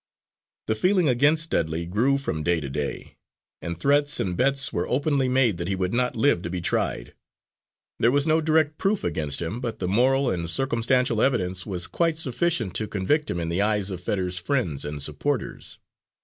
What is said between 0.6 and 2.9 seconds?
The feeling against Dudley grew from day to